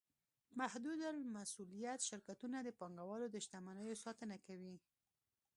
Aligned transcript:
محدودالمسوولیت 0.59 1.99
شرکتونه 2.09 2.57
د 2.61 2.69
پانګهوالو 2.79 3.27
د 3.31 3.35
شتمنیو 3.45 4.01
ساتنه 4.03 4.37
کوي. 4.45 4.75